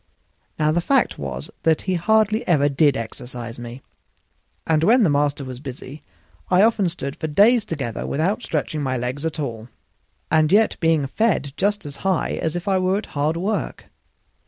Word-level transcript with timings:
Now 0.57 0.71
the 0.71 0.81
fact 0.81 1.19
was 1.19 1.51
that 1.61 1.83
he 1.83 1.93
hardly 1.93 2.41
ever 2.47 2.67
did 2.67 2.97
exercise 2.97 3.59
me, 3.59 3.83
and 4.65 4.83
when 4.83 5.03
the 5.03 5.11
master 5.11 5.45
was 5.45 5.59
busy 5.59 6.01
I 6.49 6.63
often 6.63 6.89
stood 6.89 7.15
for 7.17 7.27
days 7.27 7.65
together 7.65 8.07
without 8.07 8.41
stretching 8.41 8.81
my 8.81 8.97
legs 8.97 9.27
at 9.27 9.39
all, 9.39 9.67
and 10.31 10.51
yet 10.51 10.75
being 10.79 11.05
fed 11.05 11.53
just 11.55 11.85
as 11.85 11.97
high 11.97 12.31
as 12.41 12.55
if 12.55 12.67
I 12.67 12.79
were 12.79 12.97
at 12.97 13.05
hard 13.13 13.37
work. 13.37 13.91